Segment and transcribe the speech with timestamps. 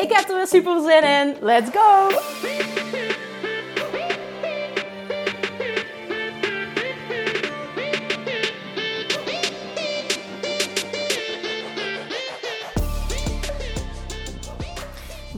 [0.00, 1.36] Ik heb er weer super zin in.
[1.40, 2.08] Let's go!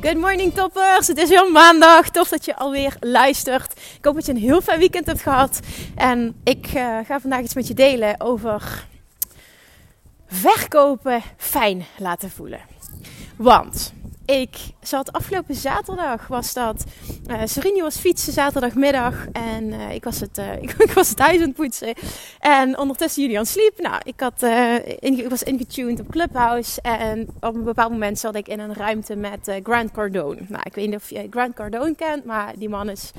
[0.00, 2.10] Good morning toppers, het is weer maandag.
[2.10, 3.72] Tof dat je alweer luistert.
[3.98, 5.60] Ik hoop dat je een heel fijn weekend hebt gehad.
[5.94, 8.86] En ik uh, ga vandaag iets met je delen over
[10.26, 12.60] verkopen fijn laten voelen.
[13.36, 13.92] Want
[14.40, 16.84] ik zat afgelopen zaterdag, was dat.
[17.30, 21.46] Uh, was fietsen zaterdagmiddag en uh, ik, was het, uh, ik, was het huis aan
[21.46, 21.94] het poetsen.
[22.38, 23.78] En ondertussen Julian sliep.
[23.78, 24.42] Nou, ik, had,
[25.00, 29.16] ik was ingetuned op Clubhouse en op een bepaald moment zat ik in een ruimte
[29.16, 30.40] met Grant Cardone.
[30.48, 33.12] Nou, ik weet niet of je Grant Cardone kent, maar die man is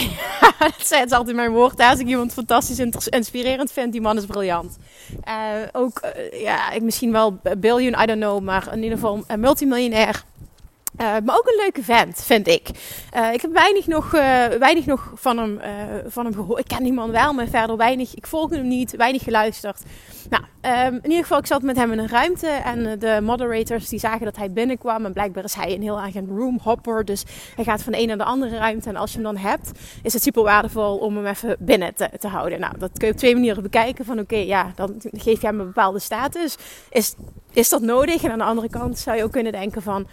[0.58, 1.80] dat is altijd mijn woord.
[1.80, 4.78] Als ik iemand fantastisch inspirerend vind, die man is briljant.
[5.28, 5.34] Uh,
[5.72, 9.40] ook, uh, ja, ik misschien wel billion, I don't know, maar in ieder geval een
[9.40, 10.24] multimiljonair.
[11.00, 12.68] Uh, maar ook een leuke vent, vind ik.
[13.32, 14.10] Ik heb weinig nog,
[14.58, 15.60] weinig nog van, hem,
[16.06, 16.58] van hem gehoord.
[16.58, 18.14] Ik ken die man wel, maar verder weinig.
[18.14, 19.82] Ik volg hem niet, weinig geluisterd.
[20.30, 20.44] Nou,
[20.86, 22.46] um, in ieder geval, ik zat met hem in een ruimte.
[22.46, 25.04] En de moderators die zagen dat hij binnenkwam.
[25.04, 27.04] En blijkbaar is hij een heel erg een roomhopper.
[27.04, 28.88] Dus hij gaat van de een naar de andere ruimte.
[28.88, 29.70] En als je hem dan hebt,
[30.02, 32.60] is het super waardevol om hem even binnen te, te houden.
[32.60, 34.04] Nou, dat kun je op twee manieren bekijken.
[34.04, 36.56] Van oké, ja, dan geef je hem een bepaalde status.
[36.90, 37.14] Is
[37.52, 38.22] is dat nodig?
[38.22, 40.06] En aan de andere kant zou je ook kunnen denken van...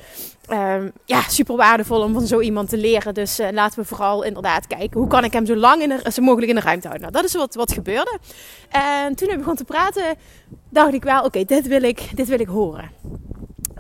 [0.52, 3.14] Um, ja, super waardevol om van zo iemand te leren.
[3.14, 5.00] Dus uh, laten we vooral inderdaad kijken...
[5.00, 7.12] hoe kan ik hem zo lang in zo mogelijk in de ruimte houden?
[7.12, 8.20] Nou, dat is wat, wat gebeurde.
[8.70, 9.99] En toen ik begon te praten...
[10.70, 12.92] dacht ik wel, oké, dit, wil ik, dit wil ik horen.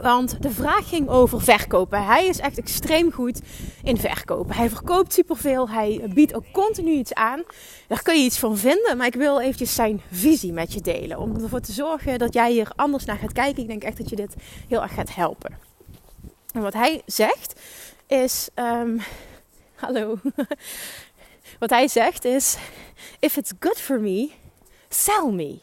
[0.01, 2.05] Want de vraag ging over verkopen.
[2.05, 3.41] Hij is echt extreem goed
[3.83, 4.55] in verkopen.
[4.55, 5.69] Hij verkoopt superveel.
[5.69, 7.43] Hij biedt ook continu iets aan.
[7.87, 8.97] Daar kun je iets van vinden.
[8.97, 11.19] Maar ik wil eventjes zijn visie met je delen.
[11.19, 13.61] Om ervoor te zorgen dat jij hier anders naar gaat kijken.
[13.61, 14.35] Ik denk echt dat je dit
[14.67, 15.57] heel erg gaat helpen.
[16.53, 17.59] En wat hij zegt
[18.07, 18.49] is...
[18.55, 19.01] Um,
[19.83, 20.19] hallo.
[21.59, 22.57] wat hij zegt is...
[23.19, 24.29] If it's good for me,
[24.89, 25.59] sell me.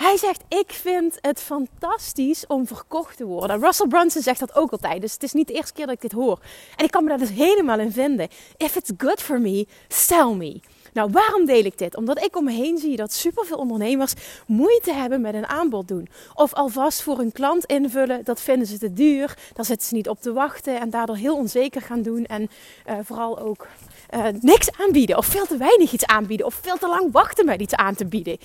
[0.00, 3.60] Hij zegt: Ik vind het fantastisch om verkocht te worden.
[3.60, 5.00] Russell Brunson zegt dat ook altijd.
[5.00, 6.38] Dus het is niet de eerste keer dat ik dit hoor.
[6.76, 8.28] En ik kan me daar dus helemaal in vinden.
[8.56, 10.60] If it's good for me, sell me.
[10.92, 11.96] Nou, waarom deel ik dit?
[11.96, 14.12] Omdat ik om me heen zie dat superveel ondernemers
[14.46, 16.08] moeite hebben met een aanbod doen.
[16.34, 19.36] Of alvast voor een klant invullen, dat vinden ze te duur.
[19.54, 22.24] Daar zitten ze niet op te wachten en daardoor heel onzeker gaan doen.
[22.26, 22.42] En
[22.88, 23.66] uh, vooral ook
[24.14, 25.16] uh, niks aanbieden.
[25.16, 26.46] Of veel te weinig iets aanbieden.
[26.46, 28.38] Of veel te lang wachten met iets aan te bieden.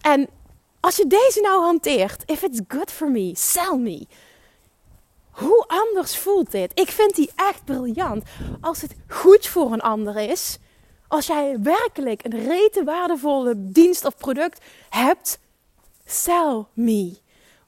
[0.00, 0.28] En
[0.80, 4.06] als je deze nou hanteert, if it's good for me, sell me.
[5.30, 6.80] Hoe anders voelt dit?
[6.80, 8.24] Ik vind die echt briljant.
[8.60, 10.58] Als het goed voor een ander is,
[11.08, 15.38] als jij werkelijk een rete waardevolle dienst of product hebt,
[16.06, 17.18] sell me.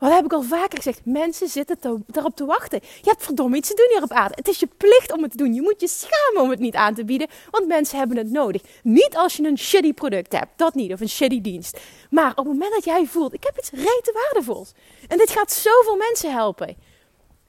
[0.03, 1.01] Wat heb ik al vaker gezegd?
[1.05, 2.81] Mensen zitten te, erop te wachten.
[2.83, 4.35] Je hebt verdomme iets te doen hier op aarde.
[4.37, 5.55] Het is je plicht om het te doen.
[5.55, 8.63] Je moet je schamen om het niet aan te bieden, want mensen hebben het nodig.
[8.83, 11.81] Niet als je een shitty product hebt, dat niet, of een shitty dienst.
[12.11, 14.73] Maar op het moment dat jij voelt, ik heb iets rete waardevols.
[15.09, 16.77] En dit gaat zoveel mensen helpen.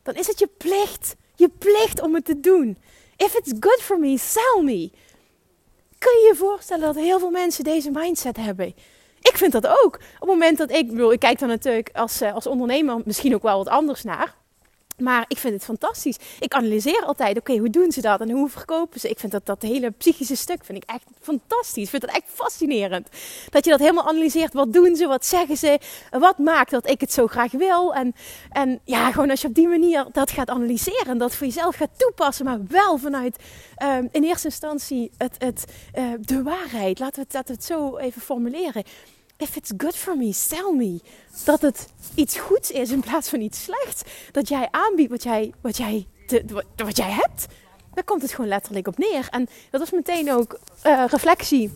[0.03, 2.77] Dan is het je plicht, je plicht om het te doen.
[3.17, 4.91] If it's good for me, sell me.
[5.97, 8.75] Kun je je voorstellen dat heel veel mensen deze mindset hebben?
[9.23, 9.95] Ik vind dat ook.
[9.95, 13.41] Op het moment dat ik, ik kijk dan natuurlijk als, eh, als ondernemer misschien ook
[13.41, 14.35] wel wat anders naar.
[14.97, 16.17] Maar ik vind het fantastisch.
[16.39, 19.09] Ik analyseer altijd, oké, hoe doen ze dat en hoe verkopen ze?
[19.09, 21.83] Ik vind dat, dat hele psychische stuk vind ik echt fantastisch.
[21.83, 23.07] Ik vind dat echt fascinerend.
[23.49, 24.53] Dat je dat helemaal analyseert.
[24.53, 25.07] Wat doen ze?
[25.07, 25.79] Wat zeggen ze?
[26.09, 27.93] Wat maakt dat ik het zo graag wil?
[27.93, 28.15] En,
[28.51, 31.75] en ja, gewoon als je op die manier dat gaat analyseren en dat voor jezelf
[31.75, 33.37] gaat toepassen, maar wel vanuit
[33.83, 35.65] um, in eerste instantie het, het,
[35.97, 36.99] uh, de waarheid.
[36.99, 38.83] Laten we het, laten we het zo even formuleren
[39.43, 40.99] if it's good for me, sell me.
[41.45, 44.01] Dat het iets goeds is in plaats van iets slechts.
[44.31, 46.07] Dat jij aanbiedt wat jij, wat jij,
[46.75, 47.45] wat jij hebt.
[47.93, 49.27] Daar komt het gewoon letterlijk op neer.
[49.29, 51.71] En dat was meteen ook uh, reflectie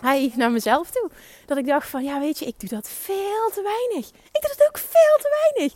[0.00, 1.10] hij naar mezelf toe.
[1.46, 4.08] Dat ik dacht van, ja weet je, ik doe dat veel te weinig.
[4.08, 5.74] Ik doe dat ook veel te weinig.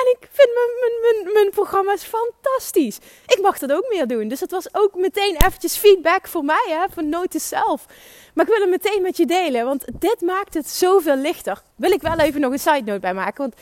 [0.00, 2.98] En ik vind mijn, mijn, mijn, programma's fantastisch.
[3.26, 4.28] Ik mag dat ook meer doen.
[4.28, 7.86] Dus het was ook meteen eventjes feedback voor mij, hè, van Notice Self.
[8.34, 11.62] Maar ik wil het meteen met je delen, want dit maakt het zoveel lichter.
[11.76, 13.54] Wil ik wel even nog een side note bij maken, want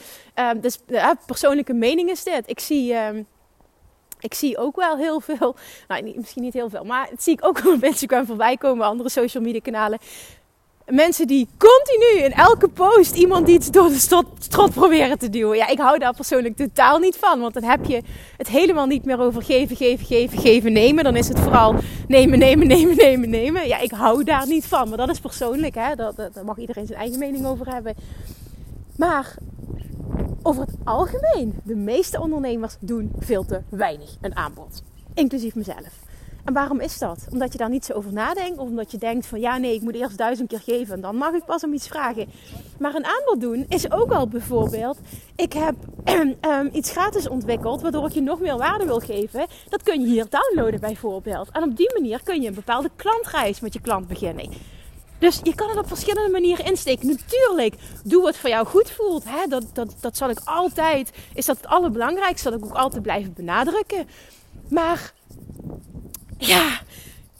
[0.56, 2.42] uh, dus, uh, persoonlijke mening is dit.
[2.46, 2.92] Ik zie...
[2.92, 3.08] Uh,
[4.20, 5.56] ik zie ook wel heel veel,
[5.88, 8.86] nou misschien niet heel veel, maar het zie ik ook wel op Instagram voorbij komen,
[8.86, 9.98] andere social media kanalen.
[10.88, 15.56] Mensen die continu in elke post iemand iets door de strot, proberen te duwen.
[15.56, 17.40] Ja, ik hou daar persoonlijk totaal niet van.
[17.40, 18.02] Want dan heb je
[18.36, 21.04] het helemaal niet meer over geven, geven, geven, geven, nemen.
[21.04, 21.74] Dan is het vooral
[22.08, 23.68] nemen, nemen, nemen, nemen, nemen.
[23.68, 24.88] Ja, ik hou daar niet van.
[24.88, 25.94] Maar dat is persoonlijk, hè.
[25.94, 27.94] Daar mag iedereen zijn eigen mening over hebben.
[28.96, 29.36] Maar
[30.42, 34.82] over het algemeen, de meeste ondernemers doen veel te weinig een aanbod.
[35.14, 36.07] Inclusief mezelf.
[36.48, 37.26] En waarom is dat?
[37.30, 38.58] Omdat je daar niet zo over nadenkt.
[38.58, 40.94] Of omdat je denkt van ja nee, ik moet eerst duizend keer geven.
[40.94, 42.28] En dan mag ik pas om iets vragen.
[42.78, 44.98] Maar een aanbod doen is ook al bijvoorbeeld.
[45.36, 45.74] Ik heb
[46.44, 47.82] um, iets gratis ontwikkeld.
[47.82, 49.46] Waardoor ik je nog meer waarde wil geven.
[49.68, 51.48] Dat kun je hier downloaden bijvoorbeeld.
[51.52, 54.48] En op die manier kun je een bepaalde klantreis met je klant beginnen.
[55.18, 57.06] Dus je kan het op verschillende manieren insteken.
[57.06, 57.74] Natuurlijk,
[58.04, 59.24] doe wat voor jou goed voelt.
[59.26, 59.46] Hè?
[59.46, 62.50] Dat, dat, dat zal ik altijd, is dat het allerbelangrijkste.
[62.50, 64.08] Dat ik ook altijd blijven benadrukken.
[64.68, 65.12] Maar
[66.38, 66.80] ja,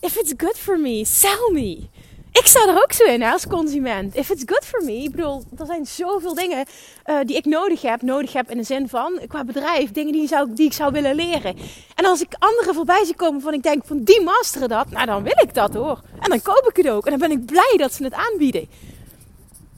[0.00, 1.88] if it's good for me, sell me.
[2.32, 4.16] Ik sta er ook zo in als consument.
[4.16, 5.02] If it's good for me.
[5.02, 6.66] Ik bedoel, er zijn zoveel dingen
[7.06, 8.02] uh, die ik nodig heb.
[8.02, 11.14] Nodig heb in de zin van, qua bedrijf, dingen die, zou, die ik zou willen
[11.14, 11.56] leren.
[11.94, 14.90] En als ik anderen voorbij zie komen van ik denk van die masteren dat.
[14.90, 16.00] Nou, dan wil ik dat hoor.
[16.20, 17.04] En dan koop ik het ook.
[17.04, 18.68] En dan ben ik blij dat ze het aanbieden.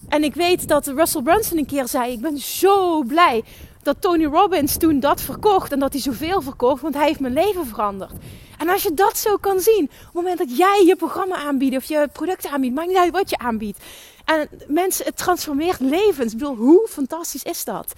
[0.09, 3.43] En ik weet dat Russell Brunson een keer zei, ik ben zo blij
[3.83, 5.73] dat Tony Robbins toen dat verkocht.
[5.73, 8.13] En dat hij zoveel verkocht, want hij heeft mijn leven veranderd.
[8.59, 11.77] En als je dat zo kan zien, op het moment dat jij je programma aanbiedt
[11.77, 13.79] of je producten aanbiedt, maakt niet uit wat je aanbiedt.
[14.25, 16.33] En mensen, het transformeert levens.
[16.33, 17.93] Ik bedoel, hoe fantastisch is dat?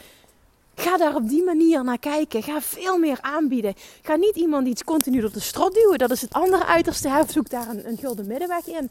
[0.75, 2.43] Ga daar op die manier naar kijken.
[2.43, 3.75] Ga veel meer aanbieden.
[4.02, 5.99] Ga niet iemand iets continu door de strot duwen.
[5.99, 7.25] Dat is het andere uiterste.
[7.28, 8.90] Zoek daar een, een gulden middenweg in.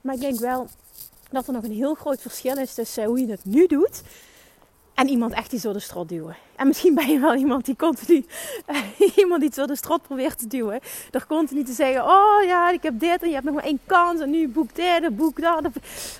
[0.00, 0.68] Maar ik denk wel
[1.30, 4.02] dat er nog een heel groot verschil is tussen hoe je het nu doet
[5.00, 6.36] en iemand echt iets door de strot duwen.
[6.56, 8.24] En misschien ben je wel iemand die continu
[9.16, 10.80] iemand iets door de strot probeert te duwen.
[11.10, 13.80] Door continu te zeggen: Oh ja, ik heb dit en je hebt nog maar één
[13.86, 14.20] kans.
[14.20, 15.62] En nu boek dit, boek dat.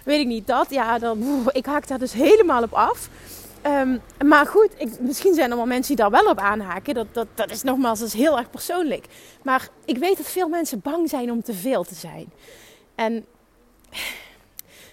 [0.05, 0.71] Weet ik niet dat.
[0.71, 3.09] Ja, dan, ik haak daar dus helemaal op af.
[3.67, 6.95] Um, maar goed, ik, misschien zijn er wel mensen die daar wel op aanhaken.
[6.95, 9.07] Dat, dat, dat is nogmaals heel erg persoonlijk.
[9.43, 12.33] Maar ik weet dat veel mensen bang zijn om te veel te zijn.
[12.95, 13.27] En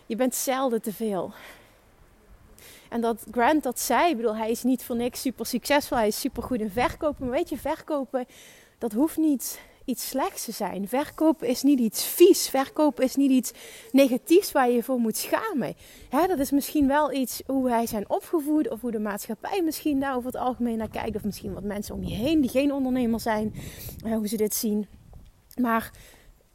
[0.05, 1.33] je bent zelden te veel.
[2.89, 5.97] En dat Grant dat zei, bedoel, hij is niet voor niks super succesvol.
[5.97, 7.25] Hij is super goed in verkopen.
[7.25, 8.25] Maar weet je, verkopen,
[8.77, 10.87] dat hoeft niet iets slechts te zijn.
[10.87, 12.49] Verkopen is niet iets vies.
[12.49, 13.51] Verkopen is niet iets
[13.91, 15.75] negatiefs waar je je voor moet schamen.
[16.09, 18.69] dat is misschien wel iets hoe wij zijn opgevoed.
[18.69, 21.15] Of hoe de maatschappij misschien daar over het algemeen naar kijkt.
[21.15, 23.53] Of misschien wat mensen om je heen die geen ondernemer zijn.
[24.05, 24.87] Uh, hoe ze dit zien.
[25.61, 25.91] Maar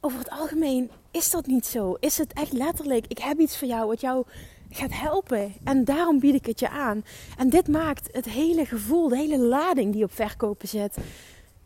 [0.00, 1.96] over het algemeen is dat niet zo.
[2.00, 4.26] Is het echt letterlijk, ik heb iets voor jou wat jou
[4.70, 5.52] gaat helpen.
[5.64, 7.04] En daarom bied ik het je aan.
[7.38, 10.96] En dit maakt het hele gevoel, de hele lading die op verkopen zit,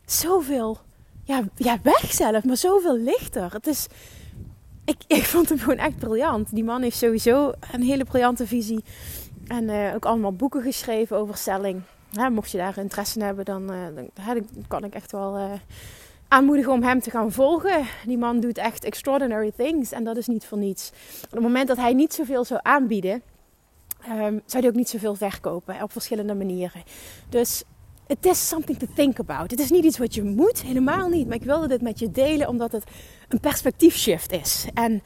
[0.05, 0.77] zoveel
[1.27, 3.53] ja, ja, weg zelf, maar zoveel lichter.
[3.53, 3.87] Het is,
[4.85, 6.55] ik, ik vond hem gewoon echt briljant.
[6.55, 8.83] Die man heeft sowieso een hele briljante visie.
[9.47, 11.81] En uh, ook allemaal boeken geschreven over stelling.
[12.31, 15.51] mocht je daar interesse in hebben, dan, uh, dan, kan ik echt wel uh,
[16.27, 17.85] aanmoedigen om hem te gaan volgen.
[18.05, 20.91] Die man doet echt extraordinary things en dat is niet voor niets.
[21.23, 23.21] Op het moment dat hij niet zoveel zou aanbieden,
[24.09, 26.83] um, zou hij ook niet zoveel verkopen op verschillende manieren.
[27.29, 27.63] Dus
[28.07, 29.51] het is something to think about.
[29.51, 31.27] Het is niet iets wat je moet, helemaal niet.
[31.27, 32.83] Maar ik wilde dit met je delen omdat het
[33.27, 34.65] een perspectiefshift is.
[34.73, 35.01] En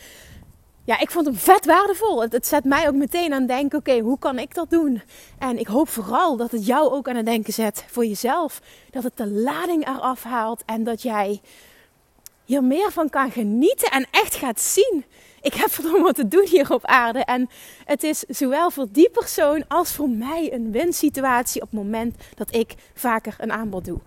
[0.83, 2.21] ja, ik vond hem vet waardevol.
[2.21, 5.01] Het, zet mij ook meteen aan het denken: oké, hoe kan ik dat doen?
[5.39, 8.61] En ik hoop vooral dat het jou ook aan het denken zet voor jezelf.
[8.89, 11.41] Dat het de lading eraf haalt en dat jij
[12.45, 15.05] hier meer van kan genieten en echt gaat zien.
[15.41, 17.19] Ik heb verdomme wat te doen hier op aarde.
[17.19, 17.49] En
[17.85, 22.55] het is zowel voor die persoon als voor mij een winsituatie op het moment dat
[22.55, 23.99] ik vaker een aanbod doe.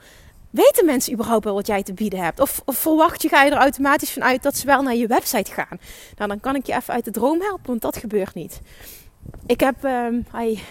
[0.55, 2.41] Weten mensen überhaupt wel wat jij te bieden hebt?
[2.41, 5.53] Of, verwacht je, ga je er automatisch van uit dat ze wel naar je website
[5.53, 5.79] gaan?
[6.17, 8.61] Nou, dan kan ik je even uit de droom helpen, want dat gebeurt niet.
[9.47, 10.27] Ik heb um,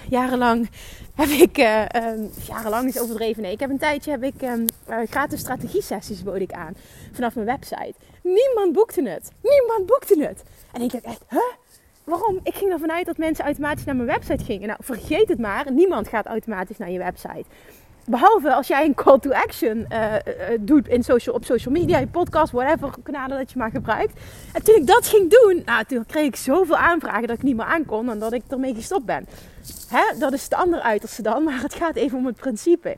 [0.09, 0.69] jarenlang,
[1.15, 3.51] heb ik, uh, um, jarenlang is overdreven, nee.
[3.51, 4.65] Ik heb een tijdje, heb ik um,
[5.09, 6.75] gratis strategie sessies bood ik aan
[7.11, 7.93] vanaf mijn website.
[8.21, 9.31] Niemand boekte het.
[9.41, 10.43] Niemand boekte het.
[10.71, 11.39] En ik dacht echt, huh?
[12.03, 12.39] Waarom?
[12.43, 14.67] Ik ging ervan uit dat mensen automatisch naar mijn website gingen.
[14.67, 15.71] Nou, vergeet het maar.
[15.71, 17.45] Niemand gaat automatisch naar je website.
[18.05, 20.13] Behalve als jij een call to action uh,
[20.59, 24.19] doet in social, op social media, je podcast, whatever kanalen dat je maar gebruikt.
[24.53, 27.55] En toen ik dat ging doen, nou, toen kreeg ik zoveel aanvragen dat ik niet
[27.55, 29.27] meer aankon en dat ik ermee gestopt ben.
[29.87, 30.17] Hè?
[30.19, 32.97] Dat is de andere uiterste dan, maar het gaat even om het principe.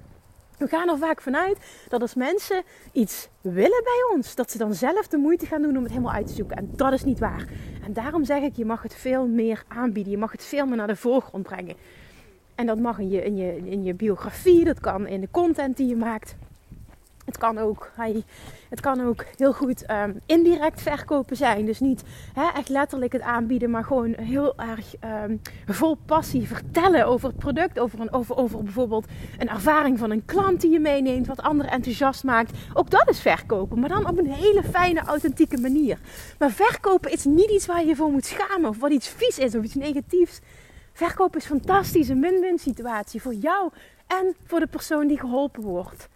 [0.58, 1.58] We gaan er vaak vanuit
[1.88, 5.78] dat als mensen iets willen bij ons, dat ze dan zelf de moeite gaan doen
[5.78, 6.58] om het helemaal uit te zoeken.
[6.58, 7.46] En dat is niet waar.
[7.84, 10.12] En daarom zeg ik, je mag het veel meer aanbieden.
[10.12, 11.76] Je mag het veel meer naar de voorgrond brengen.
[12.56, 15.78] En dat mag in je, in je, in je biografie, dat kan in de content
[15.78, 16.36] die je maakt.
[17.26, 17.92] Het kan ook,
[18.70, 21.66] het kan ook heel goed um, indirect verkopen zijn.
[21.66, 22.04] Dus niet
[22.56, 24.94] echt letterlijk het aanbieden, maar gewoon heel erg
[25.26, 27.80] um, vol passie vertellen over het product.
[27.80, 29.06] Over, een, over, over bijvoorbeeld
[29.38, 32.58] een ervaring van een klant die je meeneemt, wat anderen enthousiast maakt.
[32.74, 36.00] Ook dat is verkopen, maar dan op een hele fijne, authentieke manier.
[36.40, 39.56] Maar verkopen is niet iets waar je voor moet schamen of wat iets vies is
[39.56, 40.40] of iets negatiefs.
[40.96, 43.72] Verkopen is fantastisch, een win-win situatie voor jou
[44.08, 46.08] en voor de persoon die geholpen wordt.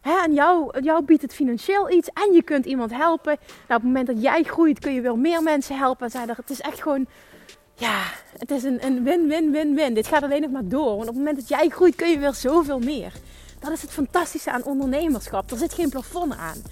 [0.00, 3.36] Hè, en jou, jou biedt het financieel iets en je kunt iemand helpen.
[3.46, 6.10] Nou, op het moment dat jij groeit kun je wel meer mensen helpen.
[6.12, 7.06] Het is echt gewoon,
[7.74, 8.02] ja,
[8.38, 9.94] het is een win-win-win-win.
[9.94, 10.96] Dit gaat alleen nog maar door.
[10.96, 13.12] Want op het moment dat jij groeit kun je weer zoveel meer.
[13.58, 15.50] Dat is het fantastische aan ondernemerschap.
[15.50, 16.62] Er zit geen plafond aan.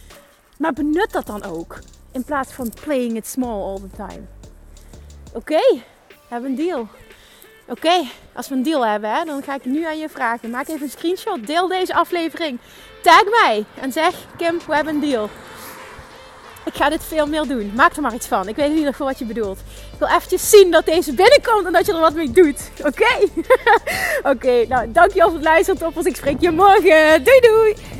[0.58, 1.78] Maar benut dat dan ook.
[2.12, 4.22] In plaats van playing it small all the time.
[5.28, 5.82] Oké, okay,
[6.28, 6.88] hebben een deal.
[7.70, 10.50] Oké, als we een deal hebben, hè, dan ga ik nu aan je vragen.
[10.50, 11.46] Maak even een screenshot.
[11.46, 12.58] Deel deze aflevering.
[13.02, 15.28] Tag mij en zeg: Kim, we hebben een deal.
[16.64, 17.72] Ik ga dit veel meer doen.
[17.74, 18.48] Maak er maar iets van.
[18.48, 19.58] Ik weet in ieder geval wat je bedoelt.
[19.92, 22.70] Ik wil eventjes zien dat deze binnenkomt en dat je er wat mee doet.
[22.84, 23.28] Oké?
[24.32, 25.80] Oké, nou dankjewel voor het luisteren.
[25.80, 27.24] Toppers, ik spreek je morgen.
[27.24, 27.99] Doei doei!